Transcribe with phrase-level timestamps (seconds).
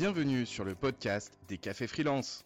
[0.00, 2.44] Bienvenue sur le podcast des cafés freelance.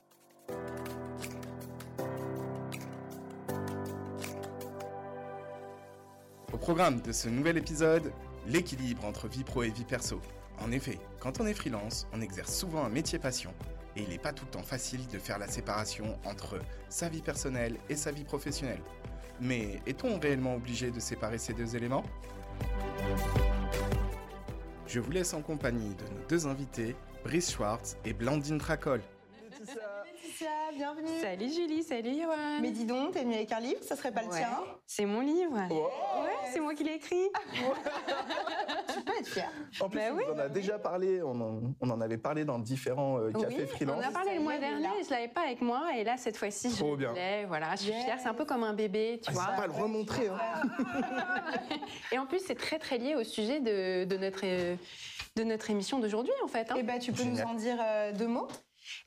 [6.51, 8.11] Au programme de ce nouvel épisode,
[8.47, 10.19] l'équilibre entre vie pro et vie perso.
[10.61, 13.53] En effet, quand on est freelance, on exerce souvent un métier passion
[13.97, 16.59] et il n'est pas tout le temps facile de faire la séparation entre
[16.89, 18.81] sa vie personnelle et sa vie professionnelle.
[19.43, 22.05] Mais est-on réellement obligé de séparer ces deux éléments?
[24.87, 29.01] Je vous laisse en compagnie de nos deux invités, Brice Schwartz et Blandine Tracol.
[29.61, 31.21] Laetitia, bienvenue.
[31.21, 32.61] Salut Julie, salut Johan.
[32.61, 34.49] Mais dis donc, t'es venu avec un livre, ça serait pas le tien
[34.87, 35.55] C'est mon livre.
[35.55, 37.29] Ouais, c'est moi qui l'ai écrit.
[38.93, 39.51] Tu peux être fière.
[39.81, 42.59] En plus, Bah on en a déjà parlé, on en, on en avait parlé dans
[42.59, 44.03] différents euh, cafés oui, freelance.
[44.05, 46.71] on a parlé le mois dernier, je l'avais pas avec moi et là cette fois-ci
[46.71, 46.85] je
[47.15, 47.45] l'ai.
[47.47, 48.05] Voilà, je suis Yes.
[48.05, 49.47] fière, c'est un peu comme un bébé, tu Ah, vois.
[49.57, 50.29] pas le remontrer.
[50.29, 50.63] Hein.
[52.13, 54.77] Et en plus c'est très très lié au sujet de, de notre euh,
[55.37, 56.71] de notre émission d'aujourd'hui en fait.
[56.71, 56.75] hein.
[56.79, 57.45] Eh ben, tu peux Génial.
[57.47, 58.49] nous en dire euh, deux mots?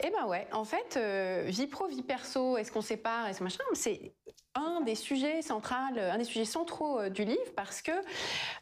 [0.03, 3.59] Eh ben ouais, en fait, euh, vie pro, vie perso, est-ce qu'on sépare, est-ce machin,
[3.73, 4.13] c'est
[4.55, 7.91] un des sujets centrales, un des sujets centraux euh, du livre parce que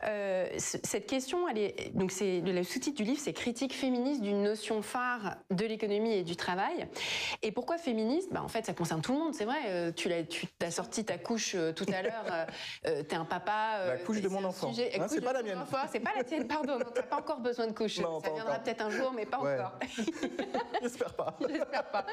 [0.03, 4.41] euh, cette question, elle est donc c'est le sous-titre du livre, c'est critique féministe d'une
[4.41, 6.87] notion phare de l'économie et du travail.
[7.43, 8.29] Et pourquoi féministe?
[8.33, 9.57] Bah en fait, ça concerne tout le monde, c'est vrai.
[9.67, 12.47] euh, tu l'as, tu t'as sorti ta couche euh, tout à l'heure.
[12.83, 13.85] t'es un papa.
[13.87, 14.69] La couche de mon enfant.
[14.69, 15.63] Hein, couche c'est pas la mienne.
[15.91, 16.79] C'est pas la tienne, pardon.
[16.79, 17.99] Non, t'as pas encore besoin de couche.
[17.99, 19.55] Non, ça viendra peut-être un jour, mais pas Ouais.
[19.59, 19.77] encore.
[20.81, 21.37] J'espère pas.
[21.47, 22.05] J'espère pas.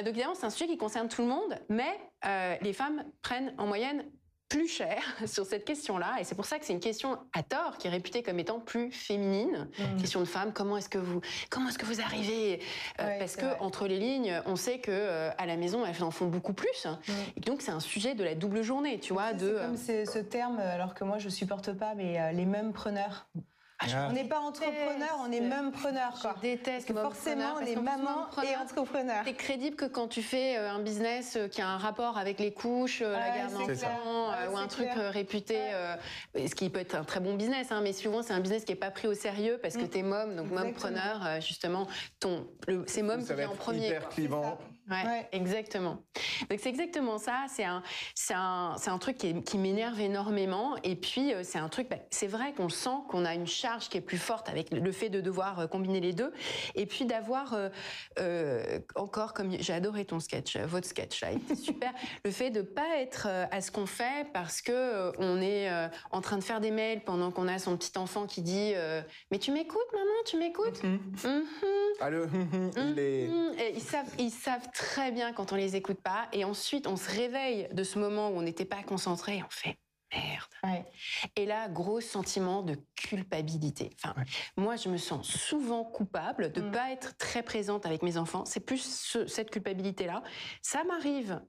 [0.00, 3.52] Donc évidemment, c'est un sujet qui concerne tout le monde, mais euh, les femmes prennent
[3.58, 4.04] en moyenne
[4.48, 7.78] plus cher sur cette question-là, et c'est pour ça que c'est une question à tort
[7.78, 9.66] qui est réputée comme étant plus féminine.
[9.98, 12.60] Question de femme, comment est-ce que vous, comment est-ce que vous arrivez
[13.00, 13.56] Euh, Parce que vrai.
[13.60, 16.86] entre les lignes, on sait que euh, à la maison, elles en font beaucoup plus,
[17.36, 19.58] et donc c'est un sujet de la double journée, tu vois, C'est de.
[19.58, 23.26] comme ce terme, alors que moi je supporte pas, mais les mêmes preneurs.
[23.94, 24.06] Ah.
[24.10, 26.34] On n'est pas entrepreneur, on est même preneur quoi.
[26.36, 29.24] Je déteste Parce que forcément, on est maman et entrepreneur.
[29.24, 32.38] T'es crédible que quand tu fais euh, un business euh, qui a un rapport avec
[32.40, 35.12] les couches, euh, la garde d'enfants, ou un truc clair.
[35.12, 35.96] réputé, euh,
[36.36, 38.72] ce qui peut être un très bon business, hein, mais souvent c'est un business qui
[38.72, 39.88] est pas pris au sérieux parce que Mm.
[39.88, 40.64] t'es mom, donc Exactement.
[40.66, 41.86] mompreneur, euh, justement,
[42.20, 43.86] ton, le- c'est mom qui vient en être premier.
[43.88, 44.58] hyper clivant.
[44.90, 45.28] Ouais, Ouais.
[45.32, 46.02] exactement.
[46.50, 47.44] Donc c'est exactement ça.
[47.48, 47.82] C'est un,
[48.14, 50.76] c'est un, c'est un truc qui, m'énerve énormément.
[50.82, 51.88] Et puis euh, c'est un truc.
[51.88, 54.92] bah, c'est vrai qu'on sent qu'on a une charge qui est plus forte avec le
[54.92, 56.32] fait de devoir euh, combiner les deux.
[56.74, 57.68] Et puis d'avoir euh,
[58.18, 61.92] euh, encore comme j'ai adoré ton sketch, votre sketch là, il était super.
[62.24, 65.88] le fait de pas être à ce qu'on fait parce que euh, on est euh,
[66.10, 69.00] en train de faire des mails pendant qu'on a son petit enfant qui dit euh,
[69.30, 70.80] mais tu m'écoutes maman, tu m'écoutes?
[72.00, 72.28] Ah, le
[72.98, 73.28] et
[73.74, 76.28] ils savent, ils savent très bien quand on les écoute pas.
[76.32, 79.38] Et ensuite, on se réveille de ce moment où on n'était pas concentré.
[79.38, 79.76] et On fait
[80.14, 80.48] merde.
[80.64, 80.84] Ouais.
[81.36, 83.90] Et là, gros sentiment de culpabilité.
[83.96, 84.14] Enfin,
[84.56, 86.70] moi, je me sens souvent coupable de Mm.
[86.70, 88.44] pas être très présente avec mes enfants.
[88.44, 90.22] C'est plus ce- cette culpabilité-là.
[90.62, 91.40] Ça m'arrive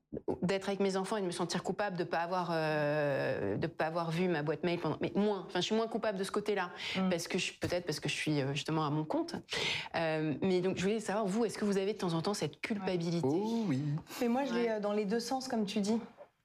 [0.42, 3.86] d'être avec mes enfants et de me sentir coupable de pas avoir euh, de pas
[3.86, 4.98] avoir vu ma boîte mail pendant.
[5.02, 5.44] Mais moins.
[5.48, 7.10] Enfin, je suis moins coupable de ce côté-là Mm.
[7.10, 9.36] parce que je suis peut-être parce que je suis euh, justement à mon compte.
[9.96, 12.34] Euh, mais donc, je voulais savoir vous, est-ce que vous avez de temps en temps
[12.34, 13.28] cette culpabilité?
[13.32, 13.80] Oh oui.
[14.22, 14.80] Mais moi je l'ai Ouais.
[14.80, 16.00] dans les deux sens comme tu dis.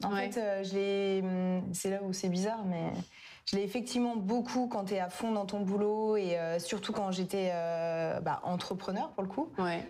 [0.04, 0.31] En Ouais.
[0.31, 1.20] fait, euh, je l'ai.
[1.22, 2.92] hum, C'est là où c'est bizarre, mais
[3.47, 6.92] je l'ai effectivement beaucoup quand tu es à fond dans ton boulot et euh, surtout
[6.92, 9.50] quand j'étais euh, bah, entrepreneur pour le coup.
[9.58, 9.84] Ouais.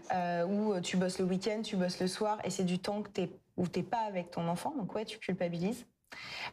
[0.48, 3.30] où tu bosses le week-end, tu bosses le soir, et c'est du temps que t'es,
[3.56, 5.84] où t'es pas avec ton enfant, donc ouais, tu culpabilises.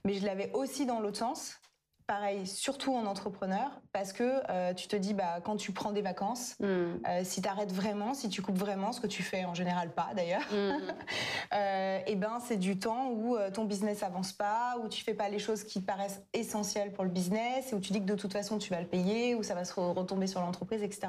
[0.04, 1.60] Mais je l'avais aussi dans l'autre sens,
[2.08, 6.02] pareil, surtout en entrepreneur, parce que euh, tu te dis, bah, quand tu prends des
[6.02, 6.66] vacances, Mm.
[6.66, 9.90] euh, si tu arrêtes vraiment, si tu coupes vraiment, ce que tu fais en général
[9.92, 10.78] pas d'ailleurs, Mm.
[11.54, 15.30] euh, et ben c'est du temps où ton business avance pas, où tu fais pas
[15.30, 18.16] les choses qui te paraissent essentielles pour le business, et où tu dis que de
[18.16, 21.08] toute façon tu vas le payer, où ça va se re- retomber sur l'entreprise, etc.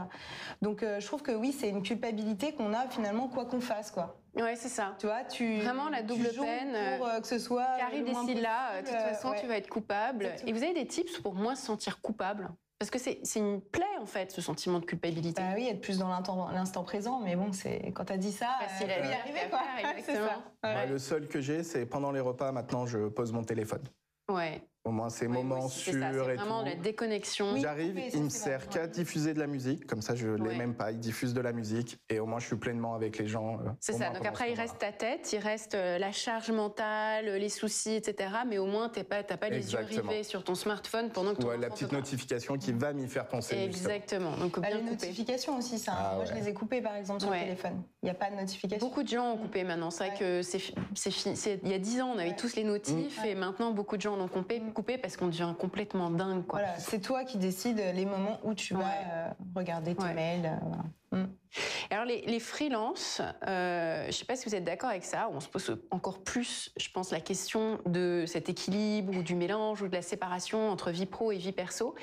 [0.63, 4.17] Donc je trouve que oui, c'est une culpabilité qu'on a finalement quoi qu'on fasse, quoi.
[4.37, 4.95] Ouais, c'est ça.
[4.99, 8.25] Tu vois, tu Vraiment la double peine, pour euh, que ce soit Carrie le moins
[8.25, 9.41] décide là, euh, de toute façon, euh, ouais.
[9.41, 10.25] tu vas être coupable.
[10.25, 10.49] Exactement.
[10.49, 12.51] Et vous avez des tips pour moins se sentir coupable?
[12.79, 15.41] Parce que c'est c'est une plaie, en fait, ce sentiment de culpabilité.
[15.41, 18.49] Bah oui, être plus dans l'instant l'instant présent, mais bon, c'est quand t'as dit ça,
[18.61, 19.61] Facile euh, à dire quoi.
[19.77, 19.99] faire, ça.
[19.99, 20.43] exactement.
[20.63, 20.73] Ouais.
[20.75, 23.83] Moi, le seul que j'ai, c'est pendant les repas, maintenant, je pose mon téléphone.
[24.31, 24.61] Ouais.
[24.87, 26.67] Au moins, c'est Ouais, moments sûrs et vraiment tout.
[26.67, 27.55] la déconnexion.
[27.55, 27.61] Oui.
[27.61, 28.69] J'arrive, il me sert vrai.
[28.71, 30.57] qu'à diffuser de la musique, comme ça je l'ai Ouais.
[30.57, 30.93] même pas.
[30.93, 33.55] Il diffuse de la musique et au moins je suis pleinement avec les gens.
[33.59, 34.11] euh, C'est ça.
[34.11, 38.31] Donc après, il reste ta tête, il reste euh, la charge mentale, les soucis, etc.
[38.47, 41.41] Mais au moins, t'es pas, t'as pas les yeux rivés sur ton smartphone pendant que
[41.43, 43.57] ton Ouais, la petite notification qui va m'y faire penser.
[43.67, 43.93] justement.
[43.95, 44.37] Exactement.
[44.37, 44.93] Donc Bah, bien les couper.
[45.07, 45.95] notifications aussi, ça.
[45.97, 47.39] Ah Moi, je les ai coupées par exemple sur Ouais.
[47.41, 47.83] le téléphone.
[48.03, 48.87] Il n'y a pas de notification.
[48.87, 49.91] Beaucoup de gens ont coupé maintenant.
[49.91, 50.61] C'est vrai que c'est
[51.65, 53.27] Il y a dix ans, on avait tous les notifs Mm.
[53.27, 54.61] et maintenant beaucoup de gens en ont coupé.
[54.77, 56.45] Couper parce qu'on devient complètement dingue.
[56.47, 56.59] Quoi.
[56.59, 58.85] Voilà, c'est toi qui décides les moments où tu vas Ouais.
[59.11, 60.13] euh, regarder tes Ouais.
[60.13, 60.45] mails.
[60.45, 60.85] euh, voilà.
[61.25, 61.31] Mm.
[61.91, 65.31] Alors les, les freelances, euh, je ne sais pas si vous êtes d'accord avec ça,
[65.33, 69.81] on se pose encore plus, je pense, la question de cet équilibre ou du mélange
[69.81, 71.95] ou de la séparation entre vie pro et vie perso,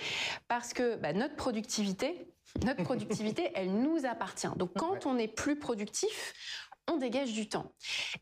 [0.47, 2.27] parce que bah, notre productivité,
[2.65, 4.47] notre productivité, elle nous appartient.
[4.55, 6.33] Donc quand on est plus productif,
[6.91, 7.71] on dégage du temps.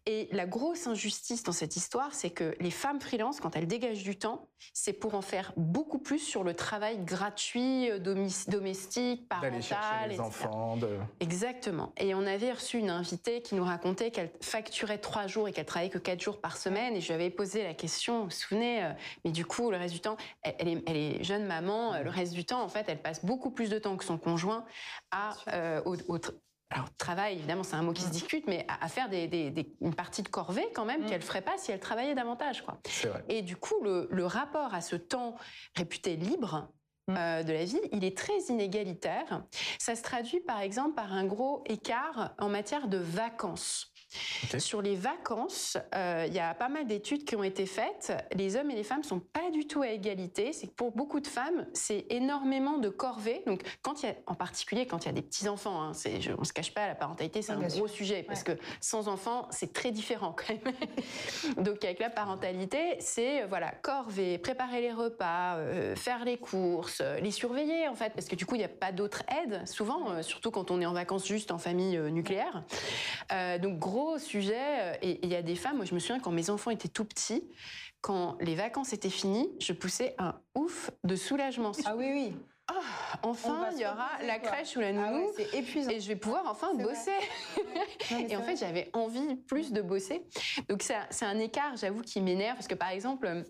[0.05, 4.03] Et la grosse injustice dans cette histoire, c'est que les femmes freelance, quand elles dégagent
[4.03, 9.51] du temps, c'est pour en faire beaucoup plus sur le travail gratuit, euh, domestique, parental,
[9.51, 10.27] D'aller chercher les etc.
[10.27, 10.77] enfants.
[10.77, 10.99] De...
[11.19, 11.91] Exactement.
[11.97, 15.65] Et on avait reçu une invitée qui nous racontait qu'elle facturait trois jours et qu'elle
[15.65, 16.95] travaillait que quatre jours par semaine.
[16.95, 18.91] Et je lui avais posé la question, vous vous souvenez, euh,
[19.25, 22.03] mais du coup, le reste du temps, elle, elle est, elle est jeune maman, euh,
[22.03, 24.65] le reste du temps, en fait, elle passe beaucoup plus de temps que son conjoint
[25.11, 25.95] à, euh, au,
[26.71, 29.51] alors, travail, évidemment, c'est un mot qui se discute, mais à, à faire des, des-
[29.51, 31.05] des- une partie de corvée quand même Mm.
[31.07, 32.61] qu'elle ferait pas si elle travaillait davantage.
[32.63, 32.79] Quoi.
[33.03, 33.23] Vrai.
[33.29, 35.35] Et du coup, le, le rapport à ce temps
[35.75, 36.69] réputé libre
[37.07, 37.15] Mm.
[37.17, 39.43] euh, de la vie, il est très inégalitaire.
[39.79, 43.90] Ça se traduit par exemple par un gros écart en matière de vacances.
[44.57, 48.13] Sur les vacances, euh, il y a pas mal d'études qui ont été faites.
[48.33, 50.53] Les hommes et les femmes sont pas du tout à égalité.
[50.53, 53.43] C'est que pour beaucoup de femmes, c'est énormément de corvées.
[53.47, 55.91] Donc, quand il y a, en particulier quand il y a des petits enfants, hein,
[55.93, 59.07] je, on se cache pas, la parentalité c'est Oui, un gros sujet parce que sans
[59.07, 60.73] enfants, c'est très différent quand même.
[61.63, 67.19] Donc, avec la parentalité, c'est voilà corvée, préparer les repas, euh, faire les courses, euh,
[67.19, 70.11] les surveiller en fait, parce que du coup, il n'y a pas d'autre aide souvent,
[70.11, 72.63] euh, surtout quand on est en vacances juste en famille nucléaire.
[73.61, 74.55] Donc gros sujet.
[74.59, 76.87] euh, Et il y a des femmes, moi je me souviens quand mes enfants étaient
[76.89, 77.43] tout petits,
[78.01, 81.71] quand les vacances étaient finies, je poussais un ouf de soulagement.
[81.85, 82.33] Ah oui, oui.
[83.23, 84.49] On Enfin, il y aura la quoi.
[84.51, 85.25] crèche ou la Ah nounou.
[85.25, 85.89] ouais, c'est épuisant.
[85.91, 87.11] et je vais pouvoir enfin bosser.
[88.11, 88.55] Non, Et en vrai.
[88.55, 90.25] fait, j'avais envie plus de bosser.
[90.69, 92.55] Donc, c'est un- écart, j'avoue, qui m'énerve.
[92.55, 93.43] Parce que, par exemple, euh,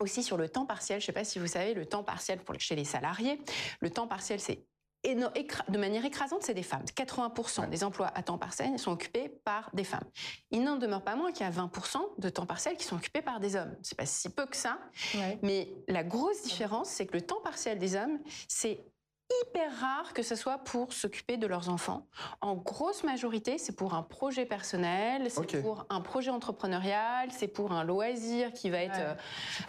[0.00, 2.40] aussi sur le temps partiel, je ne sais pas si vous savez, le temps partiel
[2.40, 3.40] pour, chez les salariés,
[3.80, 4.66] le temps partiel, c'est
[5.04, 6.84] de manière écrasante, c'est des femmes.
[6.84, 10.04] 80% des emplois à temps partiel sont occupés par des femmes.
[10.50, 13.22] Il n'en demeure pas moins qu'il y a 20% de temps partiel qui sont occupés
[13.22, 13.74] par des hommes.
[13.82, 14.78] C'est pas si peu que ça,
[15.14, 15.38] Ouais.
[15.42, 18.18] mais la grosse différence, c'est que le temps partiel des hommes,
[18.48, 18.84] c'est
[19.44, 22.06] hyper rare que ce soit pour s'occuper de leurs enfants.
[22.42, 27.72] En grosse majorité, c'est pour un projet personnel, c'est pour un projet entrepreneurial, c'est pour
[27.72, 29.04] un loisir qui va être Ouais.
[29.04, 29.14] euh,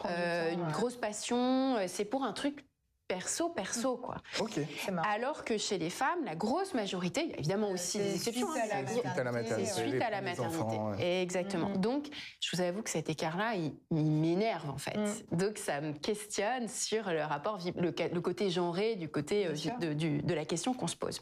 [0.09, 0.71] euh, temps, une ouais.
[0.73, 2.65] grosse passion, euh, c'est pour un truc
[3.13, 4.15] perso, perso, quoi.
[4.39, 4.59] Ok.
[4.83, 5.07] C'est marrant.
[5.13, 8.15] Alors que chez les femmes, la grosse majorité, il y a évidemment aussi C'est des
[8.15, 8.51] exceptions.
[8.51, 9.65] suite à hein, la c'est- Suite à la maternité.
[9.69, 10.57] c'est suite à la maternité.
[10.57, 11.21] enfants, ouais.
[11.21, 11.69] Exactement.
[11.69, 11.77] Mhm.
[11.77, 12.07] Donc,
[12.41, 14.97] je vous avoue que cet écart-là, il, il m'énerve en fait.
[14.97, 15.37] Mhm.
[15.37, 20.21] Donc, ça me questionne sur le rapport, le, côté genré du côté euh, de, du-
[20.21, 21.21] de la question qu'on se pose.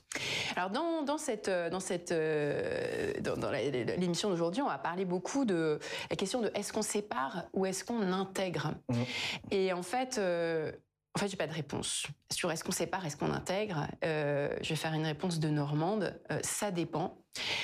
[0.56, 4.78] Alors, dans, dans cette, euh, dans cette, euh, dans, dans la- l'émission d'aujourd'hui, on va
[4.78, 5.80] parler beaucoup de
[6.10, 8.72] la question de est-ce qu'on sépare ou est-ce qu'on intègre?
[8.90, 9.06] Mhm.
[9.52, 10.18] Et en fait.
[10.18, 10.72] euh,
[11.14, 13.86] en fait, j'ai pas de réponse sur est-ce qu'on sépare, est-ce qu'on intègre.
[14.06, 16.18] Euh, je vais faire une réponse de Normande.
[16.32, 17.18] Euh, ça dépend.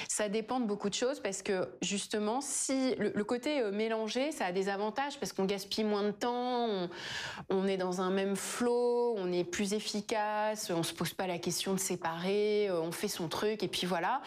[0.09, 4.45] Ça dépend de beaucoup de choses parce que justement, si le, côté euh, mélangé, ça
[4.45, 6.89] a des avantages parce qu'on gaspille moins de temps,
[7.49, 11.37] on, est dans un même flot, on est plus efficace, on se pose pas la
[11.37, 14.21] question de séparer, on fait son truc et puis voilà.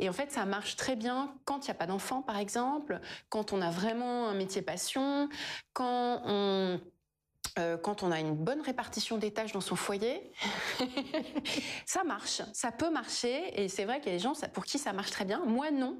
[0.00, 3.00] Et en fait, ça marche très bien quand il n'y a pas d'enfant, par exemple,
[3.28, 5.28] quand on a vraiment un métier passion,
[5.72, 6.80] quand on
[7.58, 10.30] euh, quand on a une bonne répartition des tâches dans son foyer,
[11.86, 13.62] ça marche, ça peut marcher.
[13.62, 15.42] Et c'est vrai qu'il y a des gens pour qui ça marche très bien.
[15.46, 15.96] Moi, non.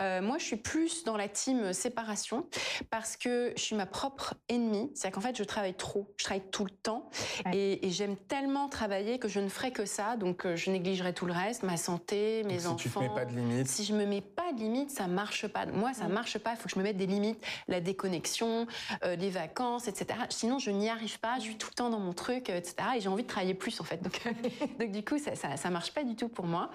[0.00, 2.46] Euh, moi, je suis plus dans la team séparation
[2.90, 4.90] parce que je suis ma propre ennemie.
[4.94, 7.10] C'est-à-dire qu'en fait, je travaille trop, je travaille tout le temps.
[7.46, 7.56] Ouais.
[7.56, 10.16] Et, et j'aime tellement travailler que je ne ferai que ça.
[10.16, 12.76] Donc, euh, je négligerai tout le reste, ma santé, mes Donc, si enfants.
[12.76, 15.46] tu te mets pas de limites, Si je me mets pas de limites, ça marche
[15.46, 15.66] pas.
[15.66, 16.12] Moi, ça Mm.
[16.12, 16.52] marche pas.
[16.52, 18.66] Il faut que je me mette des limites, la déconnexion,
[19.04, 20.18] euh, les vacances, etc.
[20.30, 21.36] Sinon, je n'y arrive pas.
[21.36, 22.76] Je suis tout le temps dans mon truc, euh, etc.
[22.96, 24.02] Et j'ai envie de travailler plus, en fait.
[24.02, 24.20] Donc,
[24.78, 26.70] donc du coup, ça, ça, ça marche pas du tout pour moi.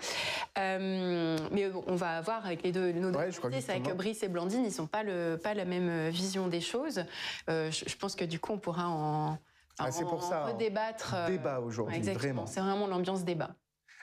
[0.57, 2.91] Euh, mais bon, on va voir avec les deux.
[2.91, 5.65] Nos deux Ouais, je c'est avec Brice et Blandine, ils sont pas le pas la
[5.65, 7.03] même euh, vision des choses.
[7.49, 9.37] Euh, je, je pense que du coup, on pourra en
[9.79, 10.51] Ah, c'est pour ça, hein.
[10.51, 11.15] redébattre.
[11.27, 12.21] débat aujourd'hui, exactement.
[12.21, 12.45] vraiment.
[12.45, 13.55] C'est vraiment l'ambiance débat.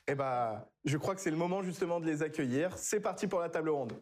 [0.08, 2.76] Eh ben, je crois que c'est le moment justement de les accueillir.
[2.76, 3.92] C'est parti pour la table ronde.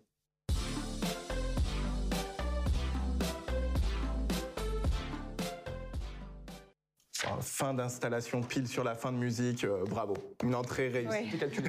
[7.40, 10.14] Fin d'installation, pile sur la fin de musique, euh, bravo.
[10.42, 11.08] Une entrée réussie.
[11.08, 11.26] Ouais.
[11.30, 11.68] Tout calculé.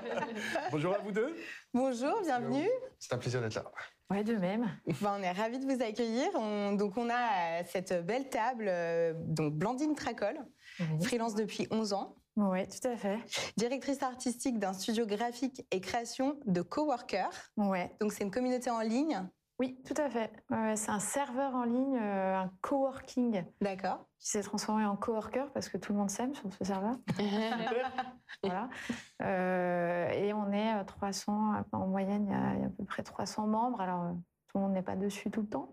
[0.70, 1.36] Bonjour à vous deux.
[1.74, 2.66] Bonjour, bienvenue.
[2.98, 3.64] C'est un plaisir d'être là.
[4.10, 4.66] Ouais, de même.
[5.02, 6.28] Ben, on est ravis de vous accueillir.
[6.34, 10.38] On- donc, on a euh, cette belle table, euh, donc Blandine Tracol,
[11.02, 13.18] freelance depuis 11 ans, Ouais, tout à fait.
[13.56, 17.28] directrice artistique d'un studio graphique et création de coworker.
[17.58, 20.30] Ouais, Donc, c'est une communauté en ligne Oui, tout à fait.
[20.76, 24.06] C'est un serveur en ligne, euh, un coworking D'accord.
[24.18, 26.96] qui s'est transformé en coworker parce que tout le monde s'aime sur ce serveur.
[28.42, 28.68] voilà.
[29.22, 32.70] Euh, et on est euh, 300, en moyenne, il y, a, il y a à
[32.70, 33.80] peu près 300 membres.
[33.80, 34.12] Alors, euh,
[34.48, 35.70] tout le monde n'est pas dessus tout le temps.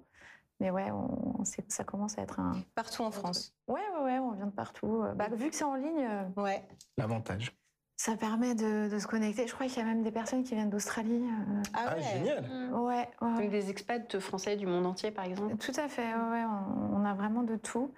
[0.61, 2.53] Mais ouais, on, c'est- ça commence à être un.
[2.75, 3.53] Partout en France.
[3.67, 5.01] Ouais, ouais, ouais, on vient de partout.
[5.03, 6.65] Euh, Bah, vu que c'est en ligne, euh, Ouais.
[6.97, 7.51] L'avantage.
[7.97, 9.47] Ça permet de, de se connecter.
[9.47, 11.23] Je crois qu'il y a même des personnes qui viennent d'Australie.
[11.23, 12.03] euh, Ah, ouais.
[12.03, 12.49] génial.
[12.73, 13.41] Ouais, ouais, ouais.
[13.43, 15.55] Donc des expats français du monde entier, par exemple.
[15.57, 17.93] Tout à fait, ouais, on, on a vraiment de tout.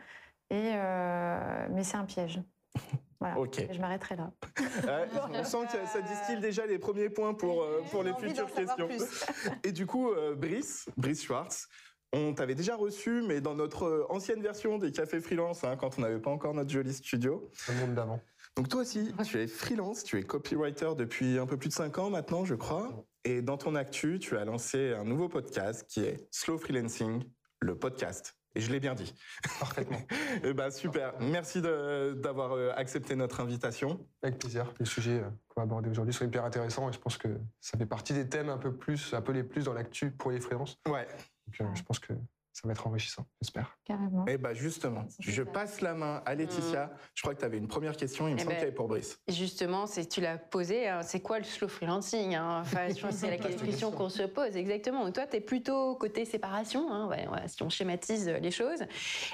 [0.52, 2.42] Et euh, mais c'est un piège.
[3.22, 3.38] Voilà.
[3.72, 4.32] Je m'arrêterai là.
[4.86, 8.52] Ouais, on sent que ça distille déjà les premiers points pour, euh, pour les futures
[8.54, 8.90] questions.
[9.64, 11.68] Et du coup, euh, Brice, Brice Schwartz,
[12.12, 16.02] on t'avait déjà reçu, mais dans notre ancienne version des cafés freelance, hein, quand on
[16.02, 17.50] n'avait pas encore notre joli studio.
[17.70, 18.20] Le monde d'avant.
[18.56, 21.98] Donc toi aussi, tu es freelance, tu es copywriter depuis un peu plus de 5
[21.98, 23.06] ans maintenant, je crois.
[23.26, 27.24] Et dans ton actu, tu as lancé un nouveau podcast qui est Slow Freelancing,
[27.60, 28.38] le podcast.
[28.56, 29.14] Et je l'ai bien dit.
[29.60, 30.00] Parfaitement.
[30.44, 31.14] Eh ben super.
[31.20, 34.06] Merci d'avoir euh, accepté notre invitation.
[34.24, 34.74] Avec plaisir.
[34.80, 37.28] Les sujets euh, qu'on va aborder aujourd'hui sont hyper intéressants et je pense que
[37.60, 40.32] ça fait partie des thèmes un peu plus, un peu les plus dans l'actu pour
[40.32, 40.78] les freelances.
[40.88, 41.08] Ouais.
[41.48, 42.14] Donc euh, je pense que
[42.56, 43.78] ça va être enrichissant, j'espère.
[43.84, 44.24] Carrément.
[44.30, 46.90] Eh ben justement, je passe la main à Laetitia.
[47.14, 48.72] Je crois que tu avais une première question, il me Eh semble ben, qu'elle est
[48.72, 49.20] pour Brice.
[49.28, 50.88] Et Justement, c'est tu l'as posé.
[50.88, 52.62] hein, c'est quoi le slow freelancing hein?
[52.62, 55.04] Enfin, je pense que c'est la question qu'on se pose exactement.
[55.04, 58.84] Donc toi, tu es plutôt côté séparation, hein, ouais, ouais, si on schématise les choses.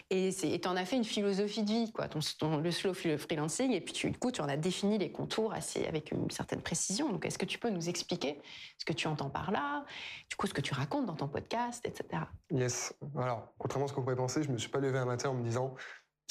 [0.09, 3.17] Et tu en as fait une philosophie de vie, quoi, ton, ton- le slow fre-
[3.17, 3.71] freelancing.
[3.71, 6.61] Et puis tu, du coup, tu en as défini les contours assez avec une certaine
[6.61, 7.09] précision.
[7.09, 8.41] Donc est-ce que tu peux nous expliquer
[8.79, 9.85] ce que tu entends par là,
[10.29, 12.23] du coup, ce que tu racontes dans ton podcast, etc.
[12.49, 12.93] Yes.
[13.17, 15.33] Alors, contrairement à ce qu'on pourrait penser, je me suis pas levé un matin en
[15.33, 15.75] me disant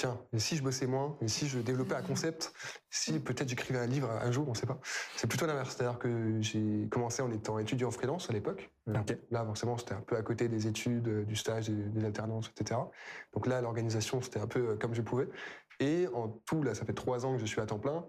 [0.01, 2.55] tiens, et si je bossais moins, et si je développais un concept,
[2.89, 4.81] si peut-être j'écrivais un livre un jour, on sait pas.
[5.15, 5.77] C'est plutôt l'inverse.
[5.77, 8.71] C'est-à-dire que j'ai commencé en étant étudiant freelance à l'époque.
[9.31, 12.81] Là, forcément, c'était un peu à côté des études, du stage, des, des alternances, etc.
[13.35, 15.29] Donc là, l'organisation, c'était un peu euh, comme je pouvais.
[15.81, 18.07] Et en tout, là, ça fait trois ans que je suis à temps plein.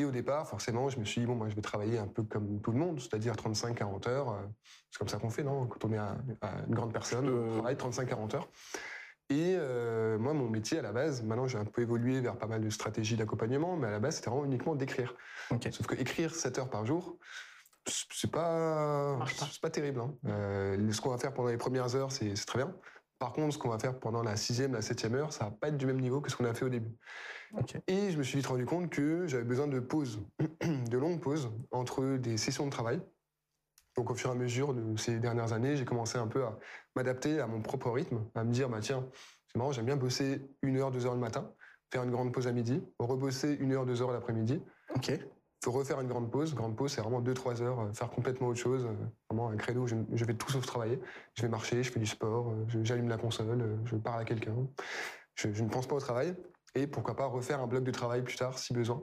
[0.00, 2.22] Et au départ, forcément, je me suis dit, bon, moi, je vais travailler un peu
[2.22, 4.30] comme tout le monde, c'est-à-dire 35-40 heures.
[4.30, 4.36] euh,
[4.90, 7.52] C'est comme ça qu'on fait, non Quand on est à, à une grande personne, on
[7.52, 8.48] travaille 35-40 heures.
[9.28, 12.46] Et euh, moi, mon métier à la base, maintenant j'ai un peu évolué vers pas
[12.46, 15.14] mal de stratégies d'accompagnement, mais à la base, c'était vraiment uniquement d'écrire.
[15.70, 17.18] Sauf que écrire 7 heures par jour,
[17.86, 19.26] c'est pas, pas.
[19.52, 20.00] c'est pas terrible.
[20.00, 20.14] hein.
[20.26, 22.74] Euh, ce qu'on va faire pendant les premières heures, c'est c'est très bien.
[23.18, 25.68] Par contre, ce qu'on va faire pendant la sixième, la septième heure, ça va pas
[25.68, 26.96] être du même niveau que ce qu'on a fait au début.
[27.88, 30.20] Et je me suis vite rendu compte que j'avais besoin de pauses,
[30.90, 33.00] de longues pauses entre des sessions de travail.
[33.96, 36.58] Donc au fur et à mesure de ces dernières années, j'ai commencé un peu à
[36.94, 39.06] m'adapter à mon propre rythme, à me dire, bah tiens,
[39.48, 41.50] c'est marrant, j'aime bien bosser une heure, deux heures le matin,
[41.92, 44.62] faire une grande pause à midi, rebosser une heure, deux heures l'après-midi,
[44.94, 45.18] Ok.
[45.64, 46.54] faut refaire une grande pause.
[46.54, 48.84] Grande pause, c'est vraiment 2-3 heures, euh, faire complètement autre chose.
[48.86, 48.94] euh,
[49.28, 51.00] Vraiment un credo, je, je vais tout sauf travailler.
[51.34, 54.54] Je vais marcher, je fais du sport, euh, j'allume la console, je parle à quelqu'un.
[55.34, 56.34] Je, je ne pense pas au travail.
[56.74, 59.02] Et pourquoi pas refaire un bloc de travail plus tard, si besoin.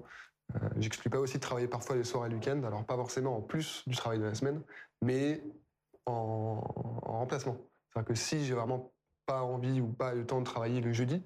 [0.56, 3.38] Euh, J'exclus pas aussi de travailler parfois les soirs et le week-end, alors pas forcément
[3.38, 4.62] en plus du travail de la semaine,
[5.02, 5.44] mais
[6.06, 6.62] en,
[7.04, 7.58] en remplacement.
[7.90, 8.94] C'est-à-dire que si j'ai vraiment
[9.26, 11.22] pas envie ou pas le temps de travailler le jeudi,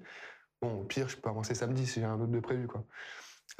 [0.60, 2.84] bon, au pire, je peux avancer samedi si j'ai un autre de prévu, quoi.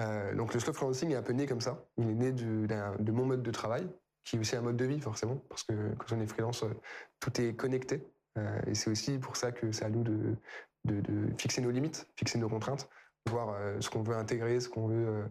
[0.00, 1.84] Euh, donc le slow freelancing est un peu né comme ça.
[1.98, 3.88] Il est né de, mon mode de travail,
[4.24, 6.74] qui est aussi un mode de vie forcément, parce que quand on est freelance, euh,
[7.20, 8.06] tout est connecté.
[8.38, 10.36] Euh, et c'est aussi pour ça que à nous de,
[10.84, 12.88] de, fixer nos limites, fixer nos contraintes,
[13.28, 15.24] voir euh, ce qu'on veut intégrer, ce qu'on veut, euh,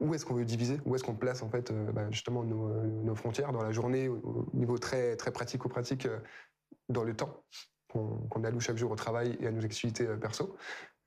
[0.00, 3.14] où est-ce qu'on veut diviser, où est-ce qu'on place en fait euh, bah, justement nos,
[3.14, 6.06] frontières dans la journée, au, au niveau très très pratico-pratique,
[6.88, 7.42] dans le temps
[7.88, 10.56] qu'on alloue chaque jour au travail et à nos activités perso.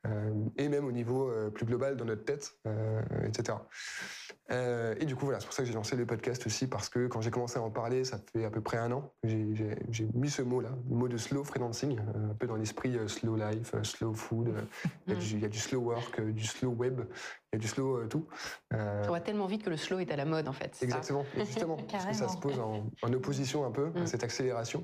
[0.08, 3.58] Euh, et même au niveau euh, plus global dans notre tête, euh, etc.
[5.00, 7.08] Et du coup, voilà, c'est pour ça que j'ai lancé le podcast aussi, parce que
[7.08, 10.30] quand j'ai commencé à en parler, ça fait à peu près un an j'ai- mis
[10.30, 14.50] ce mot-là, le mot de slow freelancing, un peu dans l'esprit slow life, slow food.
[14.50, 14.62] euh,
[15.08, 17.00] Il y, a du- il y a du slow work, du slow web,
[17.54, 18.28] il y a du slow tout.
[18.72, 20.76] Ça va tellement vite que le slow est à la mode, en fait.
[20.76, 24.02] ça Exactement, et justement, parce que ça se pose en, en opposition un peu à
[24.02, 24.08] Mm.
[24.08, 24.84] cette accélération.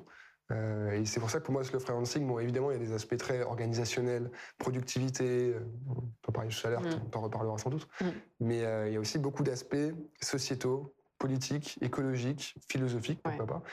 [0.51, 2.85] Euh, et c'est pour ça que pour moi, le freelancing, bon, évidemment, il y a
[2.85, 7.01] des aspects très organisationnels, productivité, euh, on en parlait tout à l'heure, Mm.
[7.05, 8.05] on t'en reparlera sans doute, Mm.
[8.39, 9.75] mais euh, il y a aussi beaucoup d'aspects
[10.21, 13.63] sociétaux, politiques, écologiques, philosophiques, pourquoi pas.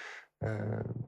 [0.43, 0.59] Euh,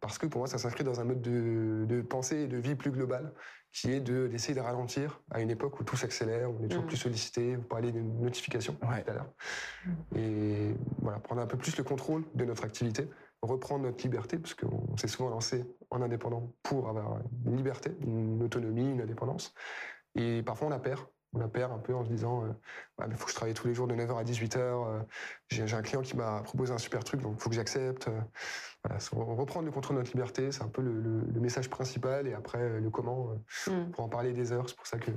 [0.00, 2.74] parce que pour moi, ça s'inscrit dans un mode de, de pensée et de vie
[2.74, 3.32] plus global,
[3.72, 6.84] qui est de- d'essayer de ralentir à une époque où tout s'accélère, on est toujours
[6.84, 6.88] Mm.
[6.88, 9.02] plus sollicité, vous parlez de notifications Ouais.
[9.02, 9.32] tout à l'heure.
[10.14, 13.10] Et voilà, prendre un peu plus le contrôle de notre activité,
[13.42, 18.42] reprendre notre liberté, parce qu'on s'est souvent lancé en indépendant pour avoir une liberté, une
[18.42, 19.54] autonomie, une indépendance.
[20.14, 21.06] Et parfois on la perd.
[21.32, 22.44] On la perd un peu en se disant
[23.06, 24.56] il faut que je travaille tous les jours de 9h à 18h.
[24.58, 25.02] euh,
[25.50, 28.08] J'ai j'ai un client qui m'a proposé un super truc, donc il faut que j'accepte.
[28.90, 31.68] Euh, voilà, reprendre le contrôle de notre liberté, c'est un peu le, le- le message
[31.70, 32.26] principal.
[32.26, 33.90] Et après, euh, le comment, euh, Mm.
[33.90, 35.10] pour en parler des heures, c'est pour ça que,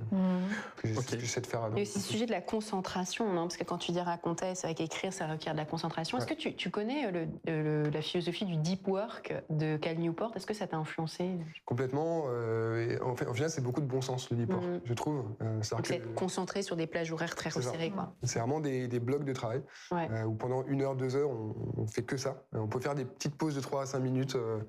[0.78, 1.62] que j'essaie- de faire.
[1.72, 3.44] Il y a aussi le sujet de la concentration, non?
[3.44, 6.18] Parce que quand tu dis raconter, c'est vrai qu'écrire, ça requiert de la concentration.
[6.18, 10.32] Est-ce que tu, tu connais le- le- la philosophie du deep work de Cal Newport?
[10.36, 11.30] Est-ce que ça t'a influencé?
[11.66, 12.26] Complètement.
[12.30, 14.82] euh, et en fait, en final, c'est beaucoup de bon sens, le deep work, Mhm.
[14.86, 15.26] je trouve.
[15.42, 18.14] Euh, c'est que- être concentré sur des plages horaires très resserrées, quoi.
[18.24, 19.62] C'est vraiment des, des blocs de travail
[19.92, 20.08] Ouais.
[20.12, 22.44] euh, où pendant une heure, deux heures, on, on fait que ça.
[22.56, 24.36] Euh, on peut faire des petites pauses de 3 à 5 minutes.
[24.36, 24.60] euh,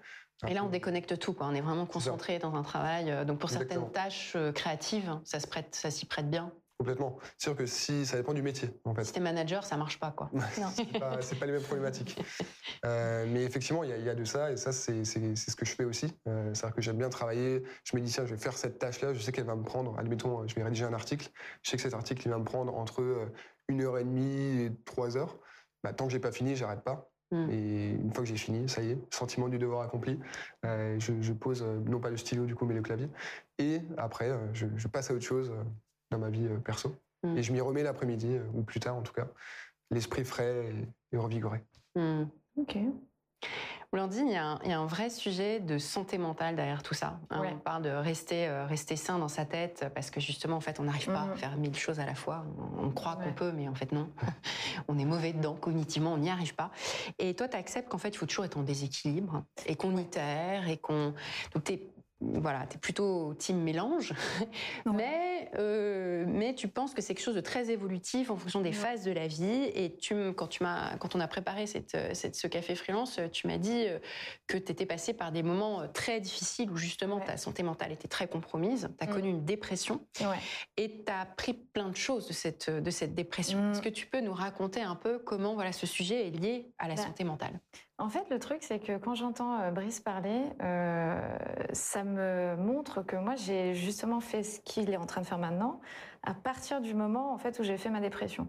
[0.49, 1.47] Et là, on déconnecte tout, quoi.
[1.47, 3.11] On est vraiment concentré dans un travail.
[3.11, 6.53] euh, Donc, pour certaines tâches euh, créatives, ça se prête, ça s'y prête bien.
[6.79, 7.19] Complètement.
[7.37, 9.05] C'est sûr que si ça dépend du métier, en fait.
[9.05, 10.31] Si t'es manager, ça marche pas, quoi.
[10.75, 12.19] c'est pas, pas les mêmes problématiques.
[12.87, 15.37] Euh, mais effectivement, il y, a- il y a de ça, et ça, c'est c'est-
[15.37, 16.07] c'est ce que je fais aussi.
[16.27, 17.63] Euh, C'est-à-dire que j'aime bien travailler.
[17.85, 19.99] Je me dis, tiens, je vais faire cette tâche-là, je sais qu'elle va me prendre,
[19.99, 21.29] admettons, je vais rédiger un article.
[21.63, 23.29] Je sais que cet article, il va me prendre entre
[23.69, 25.37] une heure et demie et trois heures.
[25.85, 27.10] Bah, tant que j'ai pas fini, j'arrête pas.
[27.31, 27.51] Mm.
[27.51, 30.19] Et une fois que j'ai fini, ça y est, sentiment du devoir accompli.
[30.65, 33.09] Euh, je, je pose euh, non pas le stylo du coup, mais le clavier.
[33.59, 35.63] Et après, euh, je, je passe à autre chose euh,
[36.11, 36.95] dans ma vie euh, perso.
[37.23, 37.37] Mm.
[37.37, 39.29] Et je m'y remets l'après-midi, euh, ou plus tard en tout cas,
[39.91, 40.73] l'esprit frais
[41.13, 41.65] et, et revigoré.
[41.95, 42.25] Hmm.
[42.57, 42.77] Ok.
[43.93, 46.85] Blandine, il y, a un, il y a un vrai sujet de santé mentale derrière
[46.85, 47.19] tout ça.
[47.29, 47.41] hein.
[47.41, 47.53] Ouais.
[47.53, 50.79] On parle de rester, euh, rester sain dans sa tête parce que justement, en fait,
[50.79, 52.45] on n'arrive pas à faire mille choses à la fois.
[52.79, 54.09] On, on croit qu'on peut, mais en fait, non.
[54.89, 56.71] on est mauvais dedans, cognitivement, on n'y arrive pas.
[57.19, 60.69] Et toi, tu acceptes qu'en fait, il faut toujours être en déséquilibre et qu'on itère
[60.69, 61.13] et qu'on.
[61.53, 61.81] Donc, tu
[62.21, 64.13] voilà, es plutôt team mélange,
[64.87, 64.93] Ouais.
[64.93, 68.69] mais, euh, mais tu penses que c'est quelque chose de très évolutif en fonction des
[68.71, 68.75] Ouais.
[68.75, 69.71] phases de la vie.
[69.75, 73.19] Et tu, quand, tu m'as, quand on a préparé cette, euh, cette- ce café freelance,
[73.19, 73.87] euh, tu m'as dit
[74.47, 77.25] que tu étais passé par des moments très difficiles où justement Ouais.
[77.25, 79.13] ta santé mentale était très compromise, tu as Mm.
[79.15, 80.01] connu une dépression
[80.77, 83.59] et tu as appris plein de choses de cette, de cette dépression.
[83.61, 83.73] Mm.
[83.73, 86.89] Est-ce que tu peux nous raconter un peu comment voilà, ce sujet est lié à
[86.89, 87.61] la Bah, santé mentale?
[88.01, 91.21] En fait, le truc, c'est que quand j'entends euh, Brice parler, euh,
[91.75, 95.39] ça me montre que moi, j'ai justement fait ce qu'il est en train de faire
[95.39, 95.81] maintenant
[96.23, 98.49] à partir du moment en fait où j'ai fait ma dépression.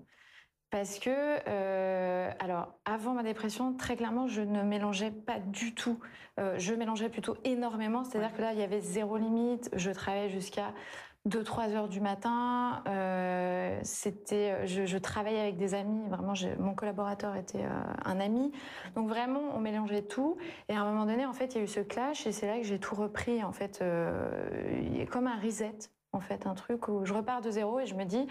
[0.69, 1.09] Parce que,
[1.49, 5.99] euh, alors, avant ma dépression, très clairement, je ne mélangeais pas du tout.
[6.39, 8.05] Euh, je mélangeais plutôt énormément.
[8.05, 9.69] C'est-à-dire que là, il y avait zéro limite.
[9.73, 10.73] Je travaillais jusqu'à
[11.27, 12.81] 2-3 heures du matin.
[12.87, 16.07] Euh, c'était, je, je travaillais avec des amis.
[16.09, 17.69] Vraiment, mon collaborateur était euh,
[18.05, 18.51] un ami.
[18.95, 20.37] Donc vraiment, on mélangeait tout.
[20.67, 22.25] Et à un moment donné, en fait, il y a eu ce clash.
[22.25, 23.43] Et c'est là que j'ai tout repris.
[23.43, 25.77] En fait, euh, comme un reset.
[26.13, 28.27] En fait, un truc où je repars de zéro et je me dis,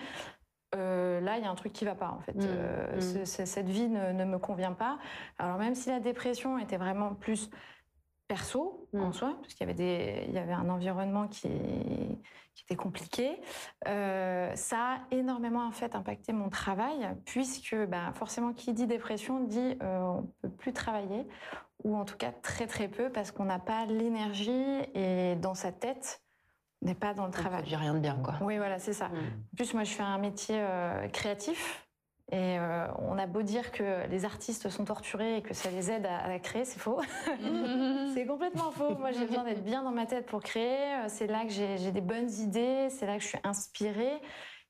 [0.74, 2.11] euh, là, il y a un truc qui va pas.
[2.11, 3.00] En fait, Mm, Euh, mm.
[3.00, 4.98] ce- ce- cette vie ne, ne me convient pas.
[5.38, 7.50] Alors même si la dépression était vraiment plus
[8.29, 9.12] perso en Mm.
[9.12, 11.48] soi, parce qu'il y avait des, il y avait un environnement qui,
[12.61, 13.40] qui était compliqué.
[13.88, 19.44] euh, ça a énormément en fait impacté mon travail, puisque ben, forcément qui dit dépression
[19.44, 21.27] dit euh, on peut plus travailler,
[21.85, 25.73] ou en tout cas très très peu, parce qu'on n'a pas l'énergie et dans sa
[25.73, 26.23] tête,
[26.83, 27.61] on n'est pas dans le ne travail.
[27.61, 28.35] produit rien de bien, quoi.
[28.42, 29.09] Oui, voilà, c'est ça.
[29.09, 29.16] Mm.
[29.16, 31.87] En plus, moi, je fais un métier euh, créatif.
[32.33, 35.90] Et euh, on a beau dire que les artistes sont torturés et que ça les
[35.90, 37.01] aide à, à créer, c'est faux.
[38.14, 38.95] c'est complètement faux.
[38.97, 41.09] Moi, j'ai besoin d'être bien dans ma tête pour créer.
[41.09, 42.88] C'est là que j'ai des bonnes idées.
[42.90, 44.21] C'est là que je suis inspirée.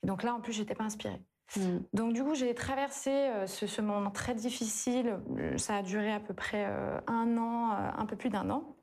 [0.03, 1.21] Et donc là, en plus, j'étais pas inspirée.
[1.57, 1.79] Mm.
[1.93, 5.19] Donc du coup, j'ai traversé euh, ce, ce moment très difficile.
[5.57, 8.77] Ça a duré à peu près euh, un an, un peu plus d'un an.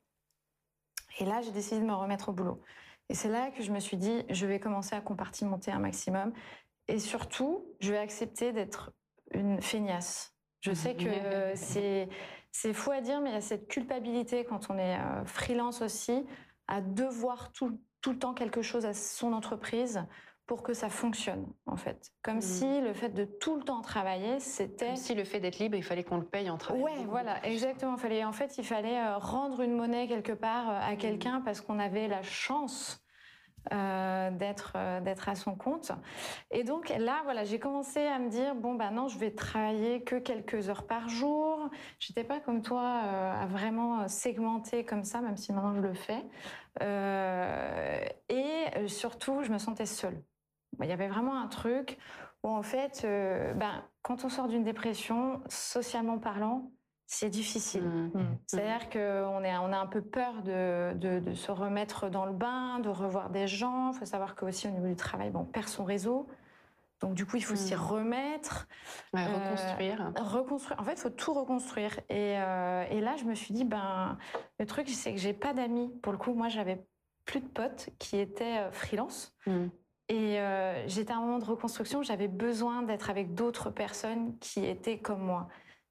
[1.20, 2.62] Et là, j'ai décidé de me remettre au boulot.
[3.10, 6.34] Et c'est là que je me suis dit, je vais commencer à compartimenter un maximum.
[6.88, 8.91] Et surtout, je vais accepter d'être
[9.32, 10.34] une feignasse.
[10.62, 11.10] Je sais que
[11.56, 12.08] c'est
[12.52, 15.84] c'est fou à dire, mais il y a cette culpabilité quand on est euh, freelance
[15.84, 16.26] aussi,
[16.67, 20.04] à devoir tout, tout le temps quelque chose à son entreprise
[20.47, 22.12] pour que ça fonctionne, en fait.
[22.23, 22.41] Comme Mm.
[22.41, 24.88] si le fait de tout le temps travailler, c'était...
[24.88, 26.86] Comme si le fait d'être libre, il fallait qu'on le paye en travaillant.
[26.86, 27.97] Ouais, voilà, exactement.
[27.97, 31.62] Fallait, en fait, il fallait euh, rendre une monnaie quelque part euh, à quelqu'un parce
[31.62, 33.04] qu'on avait la chance
[33.73, 35.91] euh, d'être euh, d'être à son compte.
[36.51, 40.03] Et donc là, voilà, j'ai commencé à me dire bon bah non, je vais travailler
[40.03, 41.69] que quelques heures par jour.
[41.99, 45.93] J'étais pas comme toi euh, à vraiment segmenter comme ça, même si maintenant je le
[45.93, 46.23] fais.
[48.30, 50.21] Et surtout, je me sentais seule.
[50.82, 51.97] Il y avait vraiment un truc
[52.43, 53.01] où en fait,
[53.56, 56.71] ben, quand on sort d'une dépression, socialement parlant,
[57.08, 57.84] c'est difficile.
[57.86, 58.38] Mm.
[58.46, 62.34] C'est-à-dire qu'on est, on a un peu peur de, de- de se remettre dans le
[62.34, 63.91] bain, de revoir des gens.
[63.93, 66.28] Il faut savoir qu'aussi au niveau du travail, bon, on perd son réseau.
[67.00, 68.67] Donc du coup, il faut s'y remettre,
[69.13, 69.50] Ouais, Euh,
[70.24, 70.80] reconstruire.
[70.80, 72.00] En fait, il faut tout reconstruire.
[72.10, 74.17] Et, euh, et là, je me suis dit, ben,
[74.60, 75.89] le truc, c'est que j'ai pas d'amis.
[76.02, 76.86] Pour le coup, moi, j'avais
[77.26, 79.36] plus de potes qui étaient euh, freelance.
[80.10, 84.65] Et euh, j'étais à un moment de reconstruction, j'avais besoin d'être avec d'autres personnes qui
[84.65, 85.50] étaient comme moi.